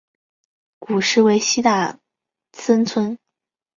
[0.79, 1.99] 古时为西大
[2.53, 3.19] 森村。